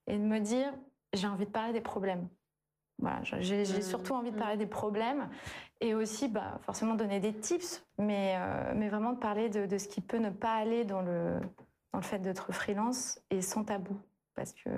[0.09, 0.73] Et de me dire,
[1.17, 2.29] j'ai envie de parler des problèmes.
[2.99, 3.83] Voilà, j'ai j'ai Mm.
[3.83, 4.39] surtout envie de Mm.
[4.39, 5.29] parler des problèmes
[5.81, 9.77] et aussi bah, forcément donner des tips, mais, euh, mais vraiment de parler de, de
[9.79, 11.39] ce qui peut ne pas aller dans le,
[11.93, 13.97] dans le fait d'être freelance et sans tabou,
[14.37, 14.71] parce que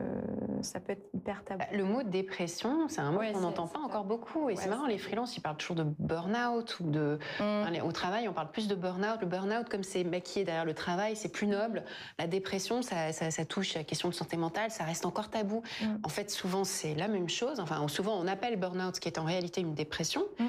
[0.62, 1.59] ça peut être hyper tabou.
[1.59, 4.49] Bah, Le mot dépression, c'est un mot Ouais, qu'on n'entend pas encore beaucoup.
[4.49, 7.18] Et c'est marrant, les freelances, ils parlent toujours de burn-out ou de.
[7.40, 7.42] Mm.
[7.42, 9.21] Enfin, les- Au travail, on parle plus de burn-out.
[9.21, 11.83] Le burn-out, comme c'est maquillé derrière le travail, c'est plus noble.
[12.18, 15.29] La dépression, ça, ça- ça touche à la question de santé mentale, ça reste encore
[15.29, 15.62] tabou.
[15.83, 15.87] Mm.
[16.05, 17.59] En fait, souvent, c'est la même chose.
[17.59, 20.23] Enfin, souvent, on appelle burn-out ce qui est en réalité une dépression.
[20.38, 20.44] Mm.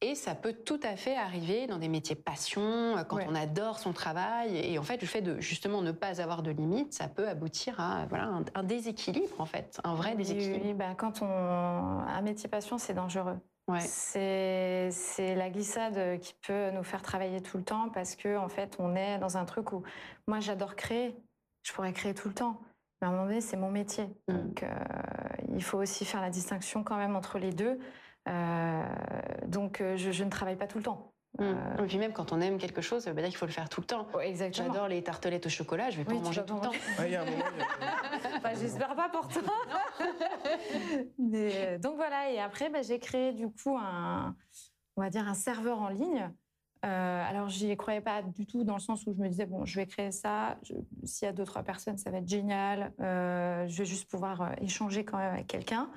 [0.00, 2.62] Et ça peut tout à fait arriver dans des métiers passion,
[2.96, 3.26] euh, quand Ouais.
[3.28, 4.56] on adore son travail.
[4.56, 7.78] Et en fait, le fait de justement ne pas avoir de limites, ça peut aboutir
[7.80, 10.64] à voilà, un, un déséquilibre, en fait, un vrai déséquilibre.
[10.64, 13.38] oui, bah, quand on un métier passion, c'est dangereux.
[13.66, 13.80] Ouais.
[13.80, 18.48] C'est c'est la glissade qui peut nous faire travailler tout le temps parce que en
[18.48, 19.82] fait, on est dans un truc où
[20.26, 21.16] moi j'adore créer,
[21.62, 22.60] je pourrais créer tout le temps.
[23.00, 24.04] Mais à un moment donné, c'est mon métier.
[24.28, 24.32] Mm.
[24.32, 24.74] Donc euh,
[25.54, 27.78] il faut aussi faire la distinction quand même entre les deux.
[28.28, 28.82] Euh,
[29.46, 31.13] donc euh, je, je ne travaille pas tout le temps.
[31.38, 31.42] Mm.
[31.42, 33.46] Euh, Et puis même quand on aime quelque chose, ça veut pas dire qu'il faut
[33.46, 34.06] le faire tout le temps.
[34.14, 34.68] ouais, exactement.
[34.72, 36.66] J'adore les tartelettes au chocolat, je vais pas Oui, en manger tout le temps.
[36.66, 36.78] manger.
[36.98, 39.42] Ouais, il y a un moment, il y a- Enfin, j'espère pas pour toi.
[41.18, 44.34] Mais, euh, donc voilà, et après, bah, j'ai créé du coup un,
[44.96, 46.30] on va dire un serveur en ligne.
[46.84, 49.64] Euh, alors, j'y croyais pas du tout dans le sens où je me disais, bon,
[49.64, 50.58] je vais créer ça.
[51.04, 52.92] S'il y a deux, trois personnes, ça va être génial.
[53.00, 55.88] Euh, je vais juste pouvoir échanger quand même avec quelqu'un.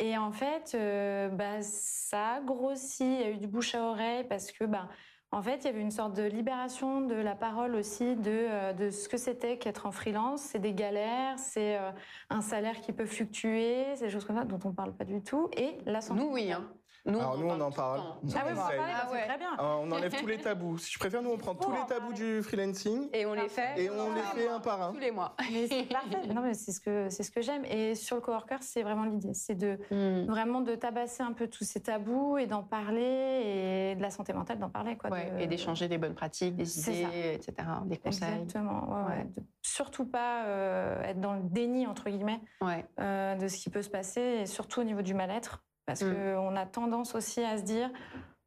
[0.00, 3.04] Et en fait, euh, bah, ça a grossi.
[3.04, 4.88] Il y a eu du bouche à oreille parce que, bah,
[5.30, 8.72] en fait, il y avait une sorte de libération de la parole aussi, de, euh,
[8.72, 10.42] de ce que c'était qu'être en freelance.
[10.42, 11.90] C'est des galères, c'est euh,
[12.30, 15.04] un salaire qui peut fluctuer, c'est des choses comme ça dont on ne parle pas
[15.04, 15.48] du tout.
[15.56, 16.20] Et la santé.
[16.20, 16.52] Nous, oui.
[16.52, 16.68] Hein.
[17.06, 18.00] Nous, Alors, nous, on en le parle.
[18.00, 19.26] Ah oui, on en Ah ouais.
[19.26, 19.50] très bien.
[19.58, 20.78] Ah, on enlève tous les tabous.
[20.78, 23.74] Si je préfère, nous, on prend tous les tabous du freelancing Et on les fait.
[23.76, 24.92] et on les fait un par un.
[24.92, 25.36] tous les mois.
[25.68, 26.26] C'est parfait.
[26.34, 27.64] Non, mais c'est ce que c'est ce que j'aime.
[27.66, 30.26] Et sur le coworker, c'est vraiment l'idée, c'est de Mm.
[30.30, 34.32] vraiment de tabasser un peu tous ces tabous et d'en parler et de la santé
[34.32, 35.10] mentale d'en parler quoi.
[35.10, 37.32] Ouais, de- Et d'échanger des bonnes pratiques, des idées, ça.
[37.32, 38.28] etc., des conseils.
[38.32, 39.06] Exactement.
[39.08, 39.24] ouais.
[39.36, 42.86] De surtout pas euh, être dans le déni entre guillemets Ouais.
[43.00, 46.14] euh, de ce qui peut se passer et surtout au niveau du mal-être parce Mm.
[46.14, 47.90] qu'on a tendance aussi à se dire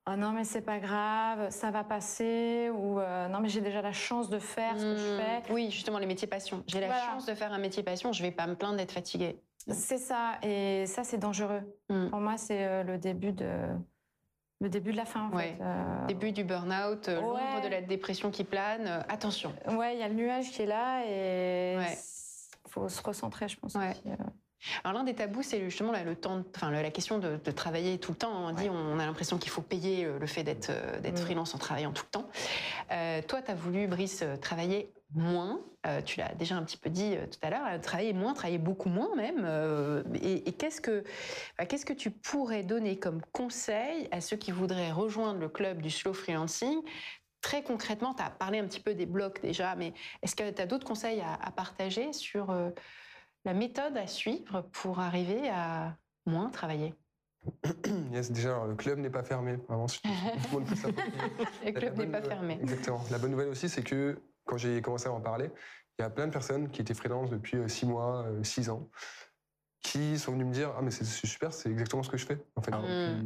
[0.06, 3.82] ah non mais c'est pas grave ça va passer ou euh, non mais j'ai déjà
[3.82, 5.20] la chance de faire ce que je Mm.
[5.46, 6.64] fais Oui, justement, les métiers passion.
[6.68, 9.40] J'ai la chance de faire un métier passion, je vais pas me plaindre d'être fatiguée.
[9.70, 12.10] c'est ça et ça c'est dangereux Mm.
[12.10, 13.50] pour moi c'est euh, le début de
[14.60, 15.56] le début de la fin en Ouais.
[15.56, 17.16] fait Euh, Début du burn-out, Ouais.
[17.22, 18.88] l'ombre de la dépression qui plane.
[18.88, 19.54] euh, attention.
[19.68, 21.98] ouais il y a le nuage qui est là et Ouais.
[22.66, 24.10] il faut se recentrer je pense aussi.
[24.84, 27.52] Alors l'un des tabous, c'est justement là, le temps, de- enfin la question de, de
[27.52, 28.48] travailler tout le temps.
[28.50, 31.26] On dit, on a l'impression qu'il faut payer euh, le fait d'être euh, d'être Mm.
[31.26, 32.30] freelance en travaillant tout le temps.
[32.92, 35.62] Euh, toi, tu as voulu, Brice, travailler moins.
[35.86, 38.90] Euh, tu l'as déjà un petit peu dit tout à l'heure, travailler moins, travailler beaucoup
[38.90, 39.44] moins même.
[39.46, 41.04] euh, et et qu'est-ce que
[41.70, 45.90] qu'est-ce que tu pourrais donner comme conseil à ceux qui voudraient rejoindre le club du
[45.90, 46.82] slow freelancing?
[47.42, 49.94] Très concrètement, tu as parlé un petit peu des blocs déjà, mais
[50.24, 52.50] est-ce que tu as d'autres conseils à, à partager sur
[53.46, 55.96] la méthode à suivre pour arriver à
[56.26, 56.94] moins travailler
[58.12, 59.58] Yes, déjà, alors, le club n'est pas fermé.
[59.70, 61.18] Vraiment, si tout le monde peut s'approprier.
[61.40, 62.60] Le La club n'est pas nouvelle- fermé.
[62.62, 63.04] Exactement.
[63.12, 65.50] La bonne nouvelle aussi, c'est que quand j'ai commencé à en parler,
[65.98, 68.90] il y a plein de personnes qui étaient freelance depuis 6 mois, 6 ans,
[69.82, 72.38] qui sont venues me dire Ah, mais c'est super, c'est exactement ce que je fais.
[72.58, 72.82] En fait, Ah,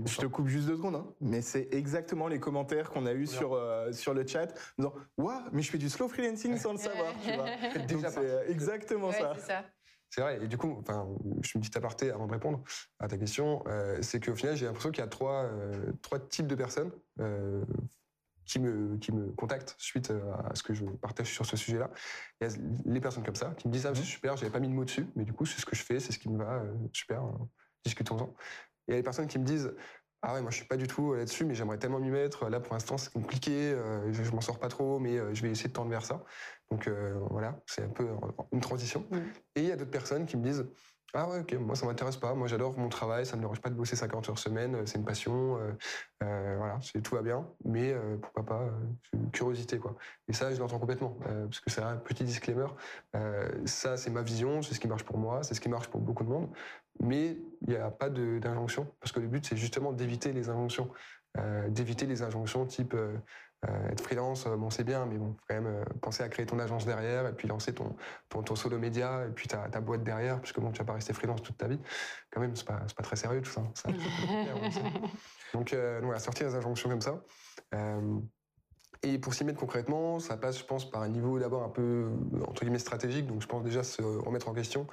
[0.06, 1.08] Je te coupe juste deux secondes, hein.
[1.20, 4.94] mais c'est exactement les commentaires qu'on a eu sur, euh, sur le chat, en disant
[5.18, 7.46] Waouh, mais je fais du slow freelancing sans le savoir, tu vois.
[7.88, 9.64] Donc déjà euh, exactement Ouais, ça.
[10.12, 11.08] C'est vrai, et du coup, enfin,
[11.42, 12.62] je fais une petite aparté avant de répondre
[13.00, 16.20] à ta question, euh, c'est qu'au final, j'ai l'impression qu'il y a trois, euh, trois
[16.20, 17.64] types de personnes euh,
[18.44, 21.90] qui, me, qui me contactent suite à ce que je partage sur ce sujet-là.
[22.42, 22.54] Il y a
[22.86, 24.84] les personnes comme ça qui me disent Ah, c'est super, j'avais pas mis de mots
[24.84, 26.74] dessus, mais du coup, c'est ce que je fais, c'est ce qui me va, euh,
[26.92, 27.32] super, euh,
[27.86, 28.36] discutons-en.
[28.88, 29.74] Et il y a les personnes qui me disent
[30.24, 32.48] ah ouais, moi je suis pas du tout là-dessus, mais j'aimerais tellement m'y mettre.
[32.50, 35.42] Là pour l'instant c'est compliqué, euh, je, je m'en sors pas trop, mais euh, je
[35.42, 36.24] vais essayer de tendre vers ça.
[36.70, 38.08] Donc euh, voilà, c'est un peu
[38.52, 39.06] une transition.
[39.10, 39.18] Mm.
[39.56, 40.66] Et il y a d'autres personnes qui me disent
[41.14, 43.70] ah ouais, ok, moi ça m'intéresse pas, moi j'adore mon travail, ça me dérange pas
[43.70, 45.72] de bosser 50 heures semaine, euh, c'est une passion, euh,
[46.24, 48.72] euh, voilà, tout va bien, mais euh, pourquoi pas, euh,
[49.04, 49.96] c'est une curiosité quoi.
[50.30, 52.68] Et ça je l'entends complètement, euh, parce que c'est un petit disclaimer,
[53.16, 55.90] euh, ça c'est ma vision, c'est ce qui marche pour moi, c'est ce qui marche
[55.90, 56.50] pour beaucoup de monde,
[57.02, 60.90] mais il n'y a pas d'injonction, parce que le but c'est justement d'éviter les injonctions,
[61.38, 63.16] euh, d'éviter les injonctions type euh,
[63.68, 66.60] euh, être freelance, bon c'est bien, mais bon, faut quand même penser à créer ton
[66.60, 67.96] agence derrière et puis lancer ton,
[68.30, 70.94] ton, ton solo média et puis ta, ta boîte derrière, puisque bon, tu vas pas
[70.94, 71.80] rester freelance toute ta vie.
[72.32, 73.62] Quand même, c'est pas, pas très sérieux tout ça.
[73.88, 73.94] Le
[74.72, 74.82] sait.
[75.54, 77.22] Donc, voilà, sortir des injonctions comme ça.
[79.04, 82.12] Et pour s'y mettre concrètement, ça passe, je pense, par un niveau d'abord un peu,
[82.48, 83.26] entre guillemets, stratégique.
[83.28, 84.88] Donc, je pense déjà se remettre en question,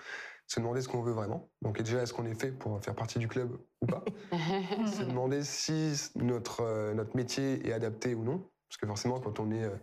[0.48, 1.50] se demander ce qu'on veut vraiment.
[1.62, 4.02] Donc, déjà, est-ce qu'on est fait pour faire partie du club ou pas
[4.87, 8.38] Se demander si notre, euh, notre métier est adapté ou non.
[8.68, 9.76] Parce que forcément, quand on est euh,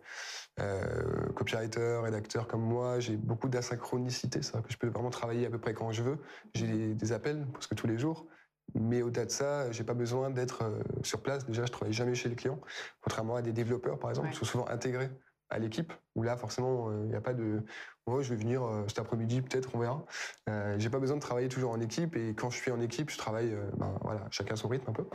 [0.60, 4.42] euh, copywriter, rédacteur comme moi, j'ai beaucoup d'asynchronicité.
[4.42, 6.18] C'est-à-dire que je peux vraiment travailler à peu près quand je veux.
[6.56, 8.26] J'ai des, des appels presque tous les jours.
[8.74, 11.46] Mais au-delà de ça, j'ai pas besoin d'être euh, sur place.
[11.46, 12.60] Déjà, je travaille jamais chez les clients,
[13.02, 14.34] contrairement à des développeurs, par exemple, Ouais.
[14.34, 15.12] qui sont souvent intégrés
[15.50, 15.94] à l'équipe.
[16.16, 17.64] Où là, forcément, il n'y a pas de.
[18.08, 20.06] Ouais, je vais venir euh, cet après-midi, peut-être, on verra.
[20.50, 22.16] Euh, j'ai pas besoin de travailler toujours en équipe.
[22.16, 23.52] Et quand je suis en équipe, je travaille.
[23.52, 25.06] euh, ben, voilà, chacun son rythme un peu.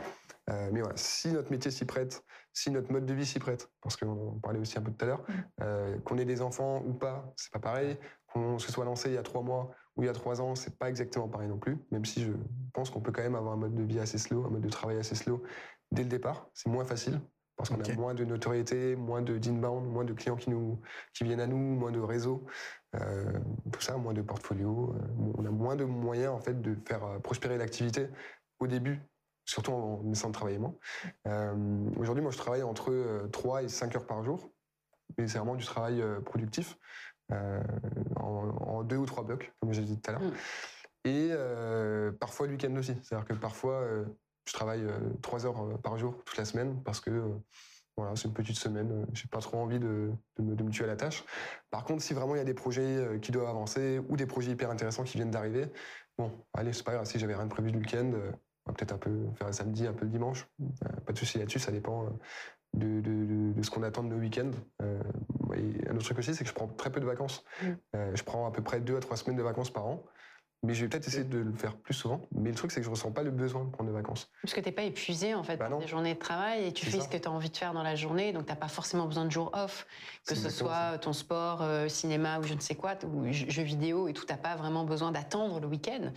[0.49, 3.69] Euh, mais voilà, si notre métier s'y prête, si notre mode de vie s'y prête,
[3.81, 5.23] parce qu'on parlait aussi un peu tout à l'heure,
[5.61, 7.97] euh, qu'on ait des enfants ou pas, c'est pas pareil.
[8.33, 10.55] Qu'on se soit lancé il y a trois mois ou il y a trois ans,
[10.55, 11.77] c'est pas exactement pareil non plus.
[11.91, 12.31] Même si je
[12.73, 14.69] pense qu'on peut quand même avoir un mode de vie assez slow, un mode de
[14.69, 15.43] travail assez slow
[15.91, 16.49] dès le départ.
[16.53, 17.21] C'est moins facile
[17.61, 20.79] parce qu'on a moins de notoriété, moins de d'inbound, moins de clients qui nous
[21.13, 22.45] qui viennent à nous, moins de réseaux,
[22.95, 23.31] euh,
[23.71, 24.95] tout ça, moins de portfolio.
[24.95, 28.07] euh, on a moins de moyens en fait de faire euh, prospérer l'activité
[28.59, 28.99] au début.
[29.45, 30.75] Surtout en essayant de travailler moins.
[31.27, 34.51] Euh, Aujourd'hui, moi, je travaille entre euh, 3 et 5 heures par jour.
[35.17, 36.77] Mais c'est vraiment du travail productif
[37.31, 37.61] euh,
[38.15, 40.21] en, en deux ou trois blocs, comme j'ai dit tout à l'heure.
[40.21, 40.33] Mm.
[41.03, 42.95] Et parfois le week-end aussi.
[43.03, 43.83] C'est-à-dire que parfois,
[44.45, 47.29] je travaille euh, trois heures euh, par jour toute la semaine parce que euh,
[47.97, 49.05] voilà, c'est une petite semaine.
[49.13, 51.23] J'ai pas trop envie de, de me, de me tuer à la tâche.
[51.69, 54.51] Par contre, si vraiment il y a des projets qui doivent avancer ou des projets
[54.51, 55.67] hyper intéressants qui viennent d'arriver,
[56.17, 57.05] bon, allez, c'est pas grave.
[57.05, 58.11] Si j'avais rien de prévu le week-end,
[58.65, 60.47] on va peut-être un peu faire un samedi, un peu le dimanche.
[61.05, 61.59] Pas de souci là-dessus.
[61.59, 62.07] Ça dépend.
[62.73, 64.51] de, ce qu'on attend de nos week-ends.
[64.81, 65.01] Euh,
[65.55, 67.43] et un autre truc aussi, c'est que je prends très peu de vacances.
[67.61, 67.67] Mm.
[67.95, 70.03] Euh, je prends à peu près deux à trois semaines de vacances par an.
[70.63, 72.21] Mais je vais peut-être essayer de le faire plus souvent.
[72.35, 74.29] Mais le truc, c'est que je ressens pas le besoin de prendre de vacances.
[74.43, 75.79] Parce que t'es pas épuisé en fait Bah non.
[75.79, 77.05] tes journées de travail et tu fais ça.
[77.05, 79.25] ce que tu as envie de faire dans la journée, donc t'as pas forcément besoin
[79.25, 79.87] de jours off,
[80.27, 84.07] que ce soit ton sport, euh, cinéma ou je ne sais quoi, ou jeux vidéo
[84.07, 86.11] et tout, t'as pas vraiment besoin d'attendre le week-end.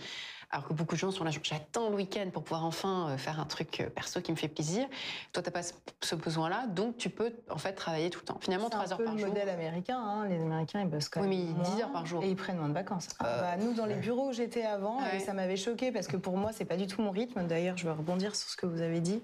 [0.51, 3.39] Alors que beaucoup de gens sont là, j'attends le week-end pour pouvoir enfin euh, faire
[3.39, 4.87] un truc euh, perso qui me fait plaisir.
[5.33, 8.37] Toi, t'as pas ce- besoin-là, donc tu peux en fait travailler tout le temps.
[8.39, 9.27] Finalement, C'est 3 un heures peu par le jour.
[9.29, 9.97] modèle américain.
[9.99, 10.27] hein.
[10.27, 12.23] Les Américains, ils bossent quand Oui, même mais 10 moins heures par jour.
[12.23, 13.09] Et ils prennent moins de vacances.
[13.19, 15.19] Ah, bah, nous, dans les bureaux où j'étais avant, Ouais.
[15.19, 17.45] ça m'avait choqué parce que pour moi, c'est pas du tout mon rythme.
[17.47, 19.21] D'ailleurs, je vais rebondir sur ce que vous avez dit.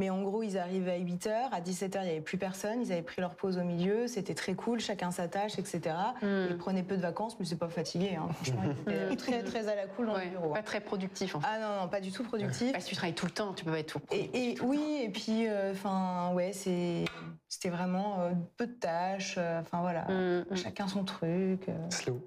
[0.00, 1.48] Mais en gros, ils arrivaient à 8 heures.
[1.52, 2.80] À 17 heures, il n'y avait plus personne.
[2.82, 4.06] Ils avaient pris leur pause au milieu.
[4.06, 4.80] C'était très cool.
[4.80, 5.94] Chacun sa tâche, etc.
[6.22, 6.46] Hmm.
[6.50, 8.16] Ils prenaient peu de vacances, mais c'est pas fatigué.
[8.18, 8.26] hein.
[8.32, 10.54] Franchement, ils étaient très, très à la cool dans Ouais, le bureau.
[10.54, 11.46] pas très productif en fait.
[11.50, 12.72] Ah non, non, pas du tout productif.
[12.72, 14.54] Parce que tu travailles tout le temps, tu peux pas être tout productif Et, et
[14.54, 17.04] tout oui, et puis, enfin, ouais, c'est,
[17.48, 19.34] c'était vraiment euh, peu de tâches.
[19.38, 20.06] euh, Enfin voilà.
[20.08, 20.56] Hmm, hmm.
[20.56, 21.68] chacun son truc.
[21.68, 21.90] euh.
[21.90, 22.20] Slow.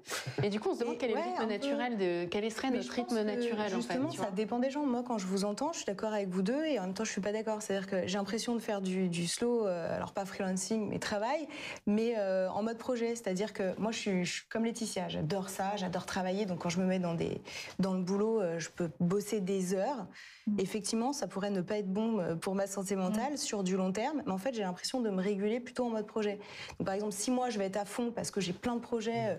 [0.44, 2.48] Et du coup, on se demande Et quel est ouais, le rythme naturel de quel
[2.52, 3.98] serait notre rythme naturel en fait.
[4.16, 4.86] Ça dépend des gens.
[4.86, 7.04] Moi, quand je vous entends, je suis d'accord avec vous deux, et en même temps,
[7.04, 7.62] je suis pas d'accord.
[7.64, 11.48] C'est-à-dire que j'ai l'impression de faire du, du slow, euh, alors pas freelancing, mais travail,
[11.86, 13.16] mais euh, en mode projet.
[13.16, 15.08] C'est-à-dire que moi, je suis, je suis comme Laetitia.
[15.08, 16.44] J'adore ça, j'adore travailler.
[16.44, 17.40] Donc, quand je me mets dans des
[17.78, 20.06] dans le boulot, euh, je peux bosser des heures.
[20.46, 20.60] Mm.
[20.60, 24.22] Effectivement, ça pourrait ne pas être bon pour ma santé mentale sur du long terme,
[24.26, 26.38] mais en fait, j'ai l'impression de me réguler plutôt en mode projet.
[26.78, 28.80] Donc, par exemple, si moi, je vais être à fond parce que j'ai plein de
[28.80, 29.30] projets.
[29.30, 29.36] euh,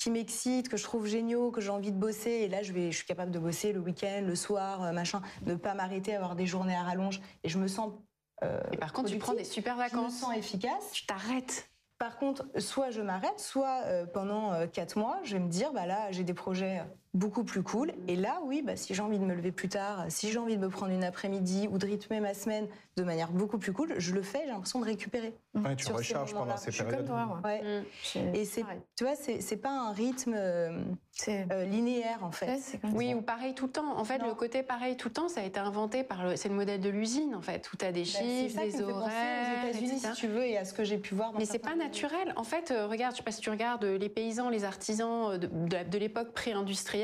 [0.00, 2.30] qui m'excitent, que je trouve géniaux, que j'ai envie de bosser.
[2.30, 5.20] Et là, je, vais, je suis capable de bosser le week-end, le soir, euh, machin,
[5.44, 7.20] ne pas m'arrêter, avoir des journées à rallonge.
[7.44, 7.92] Et je me sens.
[8.42, 10.18] euh, Et par contre, tu prends des super Je me vacances.
[10.20, 10.90] sens efficace.
[10.92, 11.68] Tu t'arrêtes.
[11.98, 15.70] Par contre, soit je m'arrête, soit euh, pendant euh, quatre mois, je vais me dire,
[15.74, 16.82] bah là, j'ai des projets
[17.14, 17.92] beaucoup plus cool.
[18.08, 20.56] Et là, oui, bah, si j'ai envie de me lever plus tard, si j'ai envie
[20.56, 23.94] de me prendre une après-midi ou de rythmer ma semaine de manière beaucoup plus cool,
[23.98, 25.32] je le fais, j'ai l'impression de récupérer.
[25.54, 27.08] Ouais, tu ces recharges pendant ces Je suis comme périodes.
[27.08, 27.40] toi, moi.
[27.44, 27.62] Ouais.
[27.80, 27.84] Mm.
[28.12, 28.64] J'ai- Et c'est,
[28.96, 30.82] tu vois, c'est, c'est pas un rythme euh,
[31.28, 32.46] euh, linéaire en fait.
[32.46, 33.16] ouais, c'est comme Oui, ça.
[33.16, 33.96] ou pareil tout le temps.
[33.98, 34.28] En fait, Non.
[34.28, 36.36] le côté pareil tout le temps, ça a été inventé par le.
[36.36, 39.64] C'est le modèle de l'usine, en fait, où tu as des Bah, chiffres, des horaires,
[39.64, 41.32] aux États-Unis, si tu veux, et à ce que j'ai pu voir.
[41.32, 42.32] dans Mais c'est pas naturel.
[42.36, 45.38] En fait, euh, regarde, je sais pas si tu regardes euh, les paysans, les artisans
[45.38, 46.99] de, de l'époque pré-industrielle,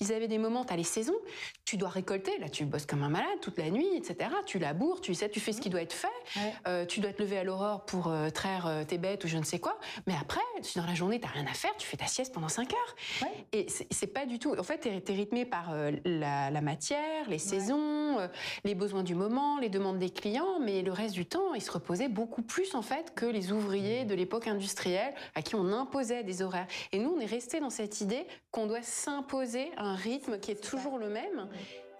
[0.00, 1.16] ils avaient des moments, tu as les saisons,
[1.64, 4.30] tu dois récolter, là tu bosses comme un malade toute la nuit, etc.
[4.46, 6.52] Tu laboures, tu sais, tu fais ce qui doit être fait, Ouais.
[6.66, 9.38] Euh, tu dois te lever à l'aurore pour euh, traire euh, tes bêtes ou je
[9.38, 9.78] ne sais quoi.
[10.06, 12.48] Mais après, si dans la journée, t'as rien à faire, tu fais ta sieste pendant
[12.48, 12.96] 5 heures.
[13.22, 13.46] Ouais.
[13.52, 14.54] Et c'est pas du tout.
[14.58, 18.18] En fait, t'es es rythmé par la, la matière, les saisons,
[18.64, 21.70] les besoins du moment, les demandes des clients, mais le reste du temps, ils se
[21.70, 26.24] reposaient beaucoup plus en fait que les ouvriers de l'époque industrielle à qui on imposait
[26.24, 26.66] des horaires.
[26.92, 29.37] Et nous, on est resté dans cette idée qu'on doit s'imposer
[29.76, 31.48] un rythme qui est toujours le même.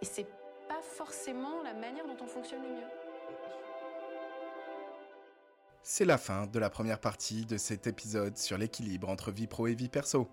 [0.02, 0.26] Et c'est
[0.68, 2.88] pas forcément la manière dont on fonctionne le mieux.
[5.82, 9.68] C'est la fin de la première partie de cet épisode sur l'équilibre entre vie pro
[9.68, 10.28] et vie perso.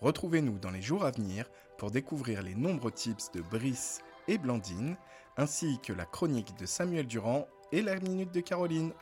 [0.00, 4.96] Retrouvez-nous dans les jours à venir pour découvrir les nombreux tips de Brice et Blandine,
[5.36, 8.92] ainsi que la chronique de Samuel Durand et la minute de Caroline.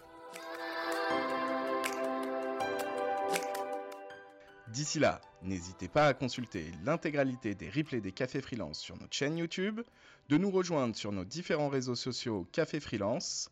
[4.73, 9.37] D'ici là, n'hésitez pas à consulter l'intégralité des replays des Cafés Freelance sur notre chaîne
[9.37, 9.83] YouTube,
[10.31, 13.51] de nous rejoindre sur nos différents réseaux sociaux Café Freelance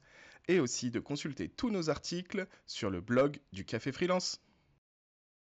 [0.48, 4.40] et aussi de consulter tous nos articles sur le blog du Café Freelance.